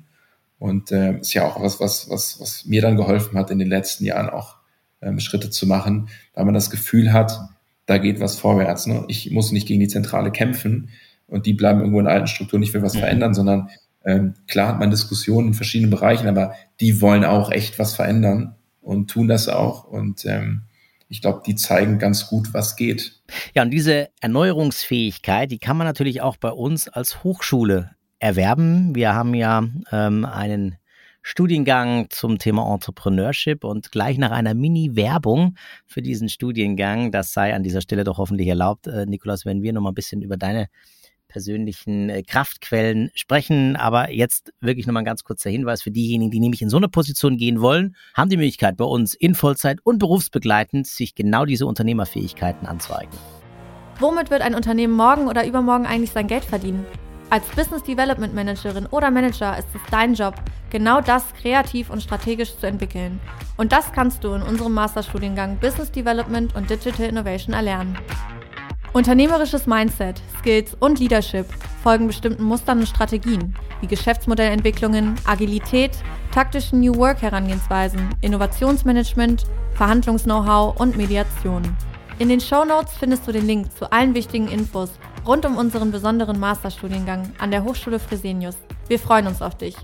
[0.60, 3.68] Und äh, ist ja auch was, was, was, was mir dann geholfen hat, in den
[3.68, 4.58] letzten Jahren auch
[5.04, 7.40] ähm, Schritte zu machen, weil man das Gefühl hat,
[7.86, 8.88] da geht was vorwärts.
[8.88, 9.06] Ne?
[9.08, 10.90] Ich muss nicht gegen die Zentrale kämpfen
[11.28, 13.00] und die bleiben irgendwo in alten Strukturen, ich will was mhm.
[13.00, 13.70] verändern, sondern
[14.06, 18.56] ähm, klar hat man Diskussionen in verschiedenen Bereichen, aber die wollen auch echt was verändern
[18.82, 19.86] und tun das auch.
[19.86, 20.64] Und ähm,
[21.08, 23.22] ich glaube, die zeigen ganz gut, was geht.
[23.54, 28.96] Ja, und diese Erneuerungsfähigkeit, die kann man natürlich auch bei uns als Hochschule erwerben.
[28.96, 30.78] Wir haben ja ähm, einen
[31.26, 35.56] Studiengang zum Thema Entrepreneurship und gleich nach einer Mini-Werbung
[35.88, 39.72] für diesen Studiengang, das sei an dieser Stelle doch hoffentlich erlaubt, äh, Nikolas, wenn wir
[39.72, 40.68] noch mal ein bisschen über deine
[41.30, 43.78] persönlichen äh, Kraftquellen sprechen.
[43.78, 46.90] Aber jetzt wirklich nochmal ein ganz kurzer Hinweis für diejenigen, die nämlich in so eine
[46.90, 51.66] Position gehen wollen, haben die Möglichkeit bei uns in Vollzeit und berufsbegleitend sich genau diese
[51.66, 53.18] Unternehmerfähigkeiten anzueignen.
[53.98, 56.86] Womit wird ein Unternehmen morgen oder übermorgen eigentlich sein Geld verdienen?
[57.34, 60.36] Als Business Development Managerin oder Manager ist es dein Job,
[60.70, 63.20] genau das kreativ und strategisch zu entwickeln.
[63.58, 67.98] Und das kannst du in unserem Masterstudiengang Business Development und Digital Innovation erlernen.
[68.94, 71.48] Unternehmerisches Mindset, Skills und Leadership
[71.82, 75.98] folgen bestimmten Mustern und Strategien, wie Geschäftsmodellentwicklungen, Agilität,
[76.32, 81.64] taktischen New Work Herangehensweisen, Innovationsmanagement, Verhandlungs-Know-how und Mediation.
[82.20, 84.92] In den Show Notes findest du den Link zu allen wichtigen Infos
[85.26, 88.58] rund um unseren besonderen Masterstudiengang an der Hochschule Fresenius.
[88.88, 89.76] Wir freuen uns auf dich.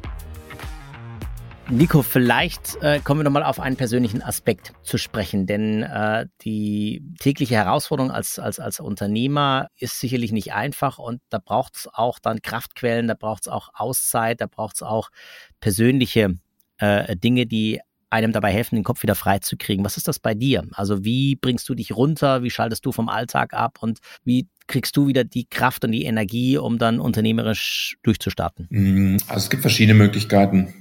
[1.71, 7.03] Nico, vielleicht äh, kommen wir nochmal auf einen persönlichen Aspekt zu sprechen, denn äh, die
[7.19, 12.17] tägliche Herausforderung als, als, als Unternehmer ist sicherlich nicht einfach und da braucht es auch
[12.17, 15.09] dann Kraftquellen, da braucht es auch Auszeit, da braucht es auch
[15.59, 16.39] persönliche
[16.79, 19.85] äh, Dinge, die einem dabei helfen, den Kopf wieder frei zu kriegen.
[19.85, 20.63] Was ist das bei dir?
[20.71, 22.41] Also wie bringst du dich runter?
[22.41, 23.77] Wie schaltest du vom Alltag ab?
[23.81, 28.67] Und wie kriegst du wieder die Kraft und die Energie, um dann unternehmerisch durchzustarten?
[28.69, 30.73] Mm, also es gibt verschiedene Möglichkeiten.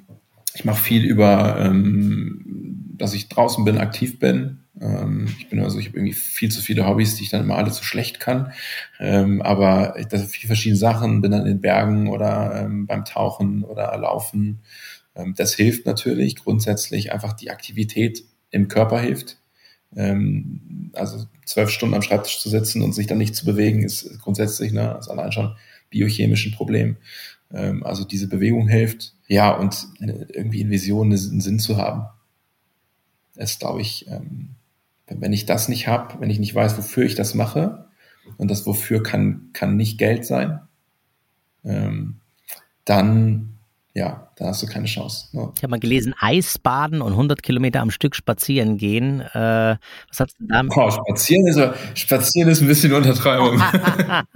[0.55, 4.61] Ich mache viel über, ähm, dass ich draußen bin, aktiv bin.
[4.81, 7.57] Ähm, ich bin also, ich habe irgendwie viel zu viele Hobbys, die ich dann immer
[7.57, 8.53] alle zu schlecht kann.
[9.01, 13.05] Ähm, aber das sind viele verschiedene Sachen, bin dann in den Bergen oder ähm, beim
[13.05, 14.61] Tauchen oder Laufen.
[15.17, 19.39] Ähm, das hilft natürlich grundsätzlich einfach die Aktivität im Körper hilft.
[19.97, 24.19] Ähm, also zwölf Stunden am Schreibtisch zu sitzen und sich dann nicht zu bewegen, ist
[24.21, 25.57] grundsätzlich, ne, ist allein schon
[25.91, 26.97] biochemisch ein Problem.
[27.53, 29.15] Ähm, also diese Bewegung hilft.
[29.27, 32.07] Ja, und irgendwie in Visionen einen Sinn zu haben.
[33.37, 34.51] ist, glaube ich, ähm,
[35.07, 37.89] wenn ich das nicht habe, wenn ich nicht weiß, wofür ich das mache,
[38.37, 40.61] und das wofür kann, kann nicht Geld sein,
[41.65, 42.17] ähm,
[42.85, 43.58] dann
[43.95, 45.27] ja, da hast du keine Chance.
[45.33, 45.53] Ja.
[45.57, 49.21] Ich habe mal gelesen, Eisbaden und 100 Kilometer am Stück spazieren gehen.
[49.21, 49.77] Äh,
[50.09, 50.73] was hat's denn damit?
[50.77, 51.61] Oh, spazieren, ist,
[51.95, 53.59] spazieren ist ein bisschen Untertreibung.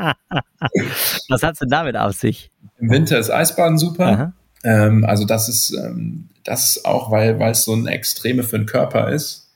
[1.29, 2.51] was hat es denn damit auf sich?
[2.81, 4.33] Im Winter ist Eisbaden super.
[4.65, 8.59] Ähm, also das ist, ähm, das ist auch, weil weil es so ein Extreme für
[8.59, 9.51] den Körper ist,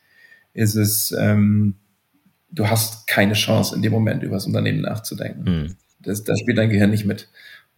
[0.53, 1.77] ist es, ähm,
[2.51, 5.47] du hast keine Chance in dem Moment über das Unternehmen nachzudenken.
[5.47, 5.77] Hm.
[6.01, 7.29] Das, das spielt dein Gehirn nicht mit.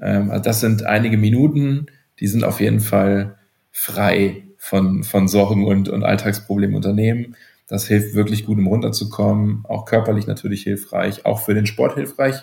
[0.01, 1.87] Ähm, also das sind einige Minuten,
[2.21, 3.39] die sind auf jeden Fall
[3.71, 7.37] frei von, von Sorgen und, und Alltagsproblemen Unternehmen.
[7.69, 9.65] Das hilft wirklich gut, um runterzukommen.
[9.65, 12.37] Auch körperlich natürlich hilfreich, auch für den Sport hilfreich.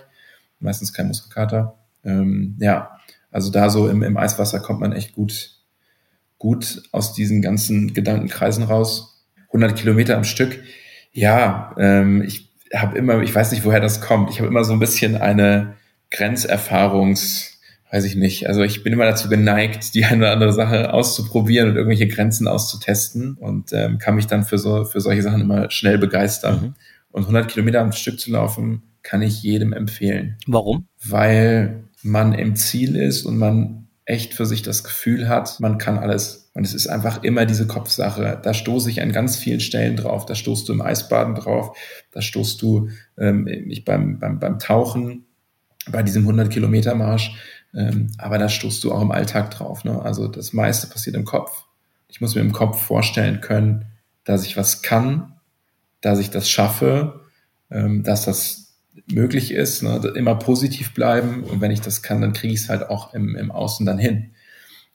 [0.59, 1.77] Meistens kein Muskelkater.
[2.03, 2.99] Ähm, ja,
[3.31, 5.57] also da so im, im Eiswasser kommt man echt gut,
[6.37, 9.25] gut aus diesen ganzen Gedankenkreisen raus.
[9.47, 10.63] 100 Kilometer am Stück.
[11.11, 14.29] Ja, ähm, ich habe immer, ich weiß nicht, woher das kommt.
[14.29, 15.75] Ich habe immer so ein bisschen eine
[16.11, 17.54] Grenzerfahrungs-
[17.95, 18.47] weiß ich nicht.
[18.47, 22.45] Also ich bin immer dazu geneigt, die eine oder andere Sache auszuprobieren und irgendwelche Grenzen
[22.45, 26.61] auszutesten und ähm, kann mich dann für so für solche Sachen immer schnell begeistern.
[26.61, 26.73] Mhm.
[27.11, 30.35] Und 100 Kilometer am Stück zu laufen, kann ich jedem empfehlen.
[30.45, 30.87] Warum?
[31.05, 35.97] Weil man im Ziel ist und man echt für sich das Gefühl hat, man kann
[35.97, 36.51] alles.
[36.53, 38.39] Und es ist einfach immer diese Kopfsache.
[38.43, 40.25] Da stoße ich an ganz vielen Stellen drauf.
[40.25, 41.77] Da stoßt du im Eisbaden drauf.
[42.11, 45.25] Da stoßt du ähm, ich beim, beim, beim Tauchen,
[45.89, 47.35] bei diesem 100 Kilometer Marsch
[47.75, 49.83] ähm, aber da stoßt du auch im Alltag drauf.
[49.83, 50.01] Ne?
[50.01, 51.65] Also das meiste passiert im Kopf.
[52.07, 53.85] Ich muss mir im Kopf vorstellen können,
[54.23, 55.33] dass ich was kann,
[56.01, 57.21] dass ich das schaffe,
[57.69, 58.75] ähm, dass das
[59.07, 59.83] möglich ist.
[59.83, 60.13] Ne?
[60.15, 63.35] Immer positiv bleiben und wenn ich das kann, dann kriege ich es halt auch im,
[63.35, 64.31] im Außen dann hin.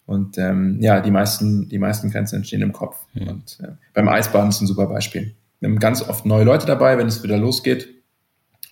[0.07, 2.97] Und ähm, ja, die meisten, die meisten Grenzen entstehen im Kopf.
[3.15, 3.29] Mhm.
[3.29, 5.37] Und äh, beim Eisbaden ist ein super Beispiel.
[5.61, 8.00] Wir haben ganz oft neue Leute dabei, wenn es wieder losgeht.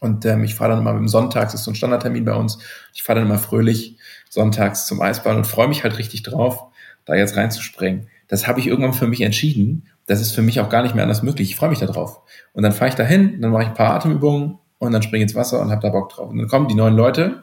[0.00, 2.58] Und ähm, ich fahre dann immer mit Sonntags, ist so ein Standardtermin bei uns.
[2.94, 3.96] Ich fahre dann immer fröhlich
[4.28, 6.64] sonntags zum Eisbahn und freue mich halt richtig drauf,
[7.04, 8.08] da jetzt reinzuspringen.
[8.28, 9.88] Das habe ich irgendwann für mich entschieden.
[10.06, 11.50] Das ist für mich auch gar nicht mehr anders möglich.
[11.50, 12.20] Ich freue mich da drauf.
[12.52, 15.30] Und dann fahre ich dahin, dann mache ich ein paar Atemübungen und dann springe ich
[15.30, 16.30] ins Wasser und habe da Bock drauf.
[16.30, 17.40] Und dann kommen die neuen Leute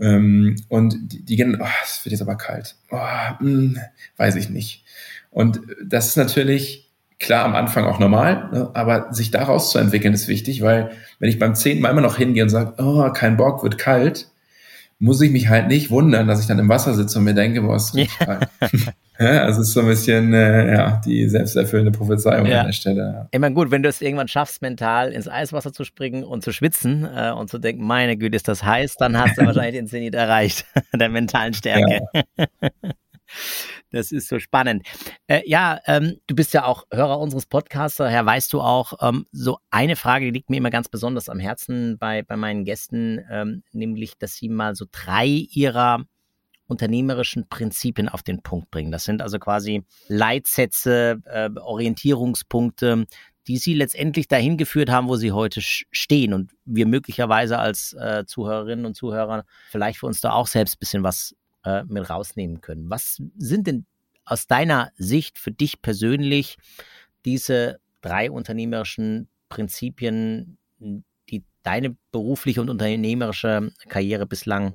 [0.00, 2.76] ähm, und die, die gehen, oh, es wird jetzt aber kalt.
[2.90, 3.78] Oh, mh, hm,
[4.16, 4.84] weiß ich nicht.
[5.30, 6.89] Und das ist natürlich
[7.20, 8.70] klar am Anfang auch normal, ne?
[8.74, 12.16] aber sich daraus zu entwickeln ist wichtig, weil wenn ich beim zehnten Mal immer noch
[12.16, 14.28] hingehe und sage, oh, kein Bock, wird kalt,
[14.98, 17.62] muss ich mich halt nicht wundern, dass ich dann im Wasser sitze und mir denke,
[17.62, 18.48] boah, ist richtig kalt.
[19.18, 22.60] ja, also es ist so ein bisschen äh, ja, die selbsterfüllende Prophezeiung ja.
[22.60, 23.12] an der Stelle.
[23.14, 23.28] Ja.
[23.30, 27.08] Immer gut, wenn du es irgendwann schaffst, mental ins Eiswasser zu springen und zu schwitzen
[27.14, 30.14] äh, und zu denken, meine Güte, ist das heiß, dann hast du wahrscheinlich den Zenit
[30.14, 32.00] erreicht, der mentalen Stärke.
[32.12, 32.24] Ja.
[33.90, 34.86] Das ist so spannend.
[35.26, 39.26] Äh, ja, ähm, du bist ja auch Hörer unseres Podcasts, daher weißt du auch, ähm,
[39.32, 43.62] so eine Frage liegt mir immer ganz besonders am Herzen bei, bei meinen Gästen, ähm,
[43.72, 46.04] nämlich, dass sie mal so drei ihrer
[46.70, 48.92] unternehmerischen Prinzipien auf den Punkt bringen.
[48.92, 53.06] Das sind also quasi Leitsätze, äh, Orientierungspunkte,
[53.48, 58.24] die sie letztendlich dahin geführt haben, wo sie heute stehen und wir möglicherweise als äh,
[58.24, 62.60] Zuhörerinnen und Zuhörer vielleicht für uns da auch selbst ein bisschen was äh, mit rausnehmen
[62.60, 62.90] können.
[62.90, 63.86] Was sind denn
[64.24, 66.56] aus deiner Sicht für dich persönlich
[67.24, 74.74] diese drei unternehmerischen Prinzipien, die deine berufliche und unternehmerische Karriere bislang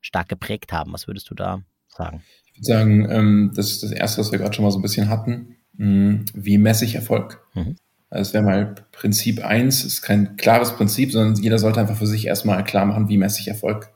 [0.00, 0.92] stark geprägt haben?
[0.92, 2.22] Was würdest du da sagen?
[2.46, 4.82] Ich würde sagen, ähm, das ist das Erste, was wir gerade schon mal so ein
[4.82, 5.56] bisschen hatten.
[5.76, 7.40] Hm, wie messe ich Erfolg?
[7.54, 7.76] Mhm.
[8.10, 12.06] Also es wäre mal Prinzip eins, ist kein klares Prinzip, sondern jeder sollte einfach für
[12.06, 13.93] sich erstmal klar machen, wie messe ich Erfolg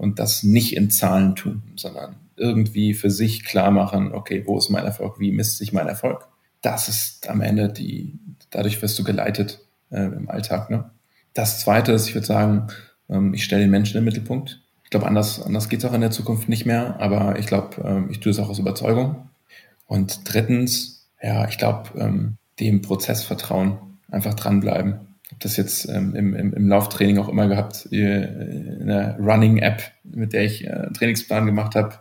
[0.00, 4.70] und das nicht in Zahlen tun, sondern irgendwie für sich klar machen, okay, wo ist
[4.70, 6.26] mein Erfolg, wie misst sich mein Erfolg?
[6.62, 9.60] Das ist am Ende die, dadurch wirst du geleitet
[9.90, 10.70] äh, im Alltag.
[10.70, 10.90] Ne?
[11.34, 12.68] Das zweite ist, ich würde sagen,
[13.10, 14.62] ähm, ich stelle den Menschen im Mittelpunkt.
[14.84, 17.82] Ich glaube, anders, anders geht es auch in der Zukunft nicht mehr, aber ich glaube,
[17.84, 19.28] ähm, ich tue es auch aus Überzeugung.
[19.86, 23.76] Und drittens, ja, ich glaube, ähm, dem Prozess vertrauen,
[24.10, 25.09] einfach dranbleiben
[25.40, 30.64] das jetzt ähm, im, im, im Lauftraining auch immer gehabt, eine Running-App, mit der ich
[30.64, 31.94] äh, einen Trainingsplan gemacht habe.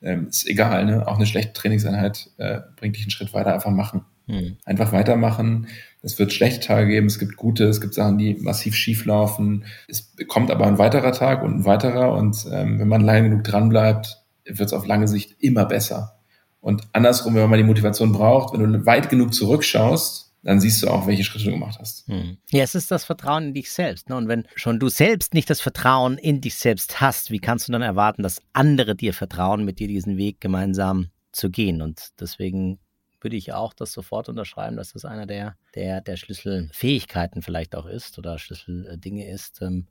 [0.00, 1.06] Ähm, ist egal, ne?
[1.06, 4.04] auch eine schlechte Trainingseinheit äh, bringt dich einen Schritt weiter, einfach machen.
[4.26, 4.56] Hm.
[4.64, 5.66] Einfach weitermachen.
[6.02, 9.64] Es wird schlechte Tage geben, es gibt gute, es gibt Sachen, die massiv schief laufen.
[9.88, 13.44] Es kommt aber ein weiterer Tag und ein weiterer und ähm, wenn man lange genug
[13.44, 16.18] dran bleibt, wird es auf lange Sicht immer besser.
[16.60, 20.88] Und andersrum, wenn man die Motivation braucht, wenn du weit genug zurückschaust, dann siehst du
[20.88, 22.08] auch, welche Schritte du gemacht hast.
[22.08, 22.38] Hm.
[22.48, 24.08] Ja, es ist das Vertrauen in dich selbst.
[24.08, 24.16] Ne?
[24.16, 27.72] Und wenn schon du selbst nicht das Vertrauen in dich selbst hast, wie kannst du
[27.72, 31.82] dann erwarten, dass andere dir vertrauen, mit dir diesen Weg gemeinsam zu gehen?
[31.82, 32.78] Und deswegen
[33.20, 37.84] würde ich auch das sofort unterschreiben, dass das einer der, der, der Schlüsselfähigkeiten vielleicht auch
[37.84, 39.86] ist oder Schlüsseldinge ist, ähm,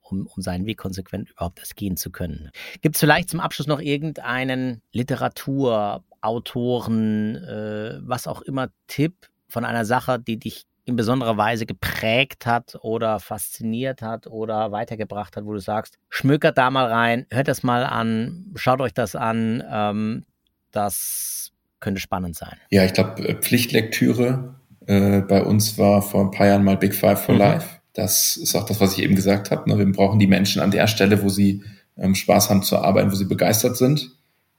[0.00, 2.48] um, um seinen Weg konsequent überhaupt erst gehen zu können.
[2.80, 9.64] Gibt es vielleicht zum Abschluss noch irgendeinen Literatur, Autoren, äh, was auch immer Tipp, von
[9.64, 15.44] einer Sache, die dich in besonderer Weise geprägt hat oder fasziniert hat oder weitergebracht hat,
[15.44, 19.62] wo du sagst, schmökert da mal rein, hört das mal an, schaut euch das an,
[19.70, 20.24] ähm,
[20.72, 22.56] das könnte spannend sein.
[22.70, 24.54] Ja, ich glaube, äh, Pflichtlektüre
[24.86, 27.40] äh, bei uns war vor ein paar Jahren mal Big Five for mhm.
[27.40, 27.68] Life.
[27.92, 29.68] Das ist auch das, was ich eben gesagt habe.
[29.68, 29.78] Ne?
[29.78, 31.62] Wir brauchen die Menschen an der Stelle, wo sie
[31.96, 34.10] ähm, Spaß haben zu arbeiten, wo sie begeistert sind.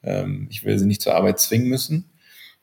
[0.03, 2.10] Ähm, ich will sie nicht zur Arbeit zwingen müssen.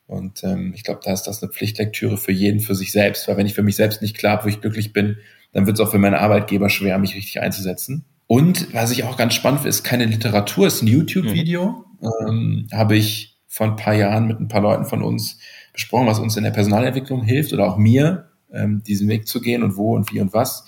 [0.09, 3.27] Und ähm, ich glaube, da ist das eine Pflichtlektüre für jeden, für sich selbst.
[3.27, 5.17] Weil wenn ich für mich selbst nicht klar habe, wo ich glücklich bin,
[5.51, 8.05] dann wird es auch für meine Arbeitgeber schwer, mich richtig einzusetzen.
[8.25, 11.85] Und was ich auch ganz spannend finde, ist keine Literatur, ist ein YouTube-Video.
[12.01, 12.27] Mhm.
[12.27, 15.37] Ähm, Habe ich vor ein paar Jahren mit ein paar Leuten von uns
[15.73, 19.61] besprochen, was uns in der Personalentwicklung hilft oder auch mir, ähm, diesen Weg zu gehen
[19.61, 20.65] und wo und wie und was.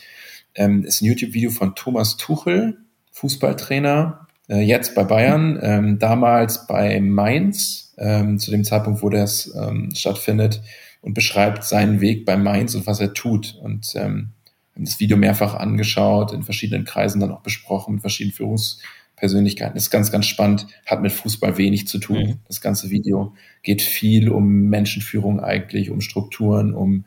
[0.54, 2.77] Ähm, ist ein YouTube-Video von Thomas Tuchel,
[3.12, 9.54] Fußballtrainer, äh, jetzt bei Bayern, ähm, damals bei Mainz, ähm, zu dem Zeitpunkt, wo das
[9.56, 10.62] ähm, stattfindet,
[11.02, 13.58] und beschreibt seinen Weg bei Mainz und was er tut.
[13.62, 14.30] Und ähm,
[14.76, 19.74] haben das Video mehrfach angeschaut, in verschiedenen Kreisen dann auch besprochen, mit verschiedenen Führungspersönlichkeiten.
[19.74, 22.18] Das ist ganz, ganz spannend, hat mit Fußball wenig zu tun.
[22.18, 22.38] Mhm.
[22.48, 23.34] Das ganze Video
[23.64, 27.06] geht viel um Menschenführung eigentlich, um Strukturen, um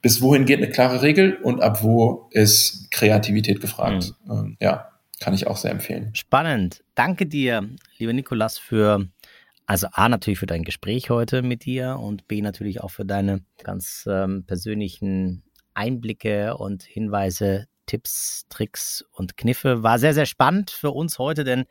[0.00, 4.14] bis wohin geht eine klare Regel und ab wo ist Kreativität gefragt.
[4.26, 4.32] Mhm.
[4.32, 4.88] Ähm, ja,
[5.20, 6.14] kann ich auch sehr empfehlen.
[6.14, 6.84] Spannend.
[6.94, 9.08] Danke dir, lieber Nikolas, für
[9.66, 13.40] also A natürlich für dein Gespräch heute mit dir und B natürlich auch für deine
[13.62, 19.82] ganz ähm, persönlichen Einblicke und Hinweise, Tipps, Tricks und Kniffe.
[19.82, 21.64] War sehr, sehr spannend für uns heute, denn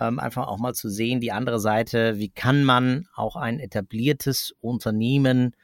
[0.00, 4.54] ähm, einfach auch mal zu sehen, die andere Seite, wie kann man auch ein etabliertes
[4.60, 5.54] Unternehmen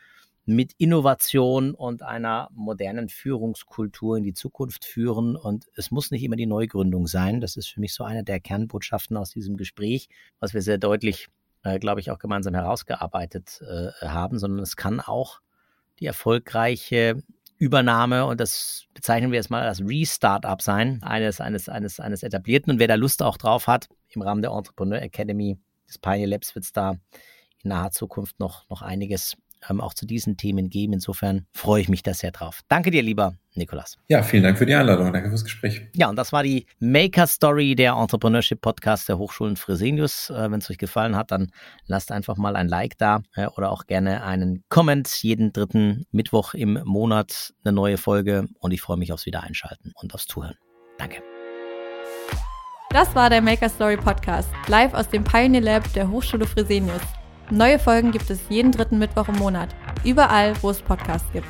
[0.46, 5.36] mit Innovation und einer modernen Führungskultur in die Zukunft führen.
[5.36, 7.40] Und es muss nicht immer die Neugründung sein.
[7.40, 10.08] Das ist für mich so eine der Kernbotschaften aus diesem Gespräch,
[10.40, 11.28] was wir sehr deutlich,
[11.62, 15.40] äh, glaube ich, auch gemeinsam herausgearbeitet äh, haben, sondern es kann auch
[15.98, 17.22] die erfolgreiche
[17.56, 22.72] Übernahme und das bezeichnen wir jetzt mal als Restart-up sein, eines, eines, eines, eines etablierten.
[22.72, 25.56] Und wer da Lust auch drauf hat, im Rahmen der Entrepreneur Academy
[25.88, 26.96] des Pioneer Labs wird es da
[27.62, 29.36] in naher Zukunft noch, noch einiges
[29.68, 30.92] ähm, auch zu diesen Themen geben.
[30.92, 32.60] Insofern freue ich mich da sehr drauf.
[32.68, 33.96] Danke dir, lieber Nikolas.
[34.08, 35.12] Ja, vielen Dank für die Einladung.
[35.12, 35.82] Danke fürs Gespräch.
[35.94, 40.30] Ja, und das war die Maker Story, der Entrepreneurship Podcast der Hochschulen Fresenius.
[40.30, 41.50] Äh, Wenn es euch gefallen hat, dann
[41.86, 45.08] lasst einfach mal ein Like da äh, oder auch gerne einen Comment.
[45.22, 50.14] Jeden dritten Mittwoch im Monat eine neue Folge und ich freue mich aufs Wiedereinschalten und
[50.14, 50.56] aufs Zuhören.
[50.98, 51.22] Danke.
[52.90, 57.02] Das war der Maker Story Podcast, live aus dem Pioneer Lab der Hochschule Fresenius.
[57.50, 59.68] Neue Folgen gibt es jeden dritten Mittwoch im Monat,
[60.02, 61.48] überall, wo es Podcasts gibt.